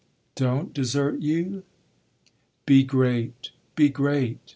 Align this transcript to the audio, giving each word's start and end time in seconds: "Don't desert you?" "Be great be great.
"Don't 0.33 0.73
desert 0.73 1.19
you?" 1.21 1.61
"Be 2.65 2.83
great 2.83 3.51
be 3.75 3.87
great. 3.89 4.39